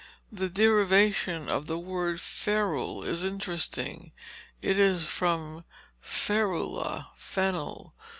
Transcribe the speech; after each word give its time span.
The 0.31 0.49
derivation 0.49 1.47
of 1.47 1.67
the 1.67 1.77
word 1.77 2.19
"ferule" 2.19 3.03
is 3.03 3.23
interesting. 3.23 4.13
It 4.59 4.79
is 4.79 5.05
from 5.05 5.63
ferula, 6.03 7.09
fennel. 7.15 7.93